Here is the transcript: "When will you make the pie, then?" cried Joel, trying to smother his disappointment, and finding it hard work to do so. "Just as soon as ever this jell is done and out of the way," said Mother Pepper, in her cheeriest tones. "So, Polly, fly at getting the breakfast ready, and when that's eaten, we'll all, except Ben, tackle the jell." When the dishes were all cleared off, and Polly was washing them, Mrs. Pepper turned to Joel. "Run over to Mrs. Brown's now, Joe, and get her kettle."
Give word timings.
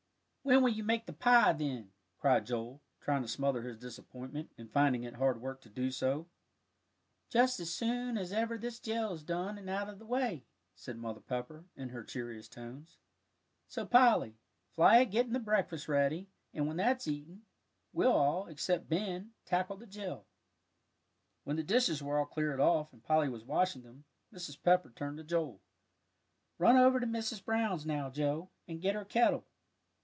"When 0.43 0.63
will 0.63 0.71
you 0.73 0.83
make 0.83 1.05
the 1.05 1.13
pie, 1.13 1.53
then?" 1.53 1.91
cried 2.17 2.47
Joel, 2.47 2.81
trying 2.99 3.21
to 3.21 3.27
smother 3.27 3.61
his 3.61 3.77
disappointment, 3.77 4.49
and 4.57 4.71
finding 4.71 5.03
it 5.03 5.13
hard 5.13 5.39
work 5.39 5.61
to 5.61 5.69
do 5.69 5.91
so. 5.91 6.25
"Just 7.29 7.59
as 7.59 7.71
soon 7.71 8.17
as 8.17 8.33
ever 8.33 8.57
this 8.57 8.79
jell 8.79 9.13
is 9.13 9.21
done 9.21 9.59
and 9.59 9.69
out 9.69 9.87
of 9.87 9.99
the 9.99 10.05
way," 10.05 10.43
said 10.75 10.97
Mother 10.97 11.19
Pepper, 11.21 11.65
in 11.75 11.89
her 11.89 12.03
cheeriest 12.03 12.51
tones. 12.53 12.97
"So, 13.67 13.85
Polly, 13.85 14.35
fly 14.71 15.01
at 15.01 15.11
getting 15.11 15.33
the 15.33 15.39
breakfast 15.39 15.87
ready, 15.87 16.27
and 16.55 16.67
when 16.67 16.75
that's 16.77 17.07
eaten, 17.07 17.45
we'll 17.93 18.11
all, 18.11 18.47
except 18.47 18.89
Ben, 18.89 19.33
tackle 19.45 19.77
the 19.77 19.85
jell." 19.85 20.25
When 21.43 21.55
the 21.55 21.63
dishes 21.63 22.01
were 22.01 22.17
all 22.17 22.25
cleared 22.25 22.59
off, 22.59 22.91
and 22.91 23.03
Polly 23.03 23.29
was 23.29 23.45
washing 23.45 23.83
them, 23.83 24.05
Mrs. 24.33 24.61
Pepper 24.61 24.89
turned 24.89 25.19
to 25.19 25.23
Joel. 25.23 25.61
"Run 26.57 26.77
over 26.77 26.99
to 26.99 27.05
Mrs. 27.05 27.45
Brown's 27.45 27.85
now, 27.85 28.09
Joe, 28.09 28.49
and 28.67 28.81
get 28.81 28.95
her 28.95 29.05
kettle." 29.05 29.45